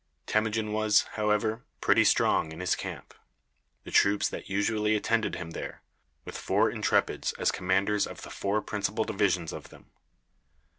Temujin 0.25 0.71
was, 0.73 1.03
however, 1.13 1.63
pretty 1.79 2.03
strong 2.03 2.51
in 2.51 2.59
his 2.59 2.73
camp. 2.75 3.13
The 3.83 3.91
troops 3.91 4.27
that 4.29 4.49
usually 4.49 4.95
attended 4.95 5.35
him 5.35 5.49
were 5.49 5.53
there, 5.53 5.83
with 6.25 6.33
the 6.33 6.41
four 6.41 6.71
intrepids 6.71 7.35
as 7.37 7.51
commanders 7.51 8.07
of 8.07 8.23
the 8.23 8.31
four 8.31 8.63
principal 8.63 9.03
divisions 9.03 9.53
of 9.53 9.69
them. 9.69 9.91